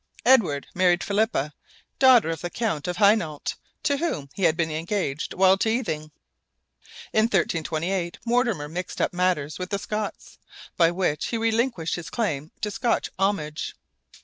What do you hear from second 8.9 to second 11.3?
up matters with the Scots, by which